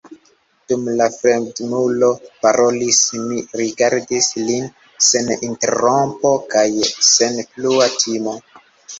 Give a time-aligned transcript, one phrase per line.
[0.71, 2.07] Dum la fremdulo
[2.45, 4.65] parolis, mi rigardis lin
[5.09, 6.65] sen interrompo kaj
[7.09, 8.35] sen plua timo.